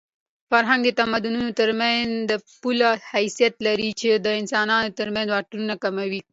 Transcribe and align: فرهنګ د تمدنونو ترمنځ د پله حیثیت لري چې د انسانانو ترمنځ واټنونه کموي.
فرهنګ 0.51 0.81
د 0.85 0.89
تمدنونو 0.99 1.51
ترمنځ 1.59 2.09
د 2.29 2.33
پله 2.61 2.89
حیثیت 3.13 3.53
لري 3.67 3.89
چې 3.99 4.09
د 4.25 4.27
انسانانو 4.41 4.95
ترمنځ 4.99 5.27
واټنونه 5.29 5.75
کموي. 5.83 6.21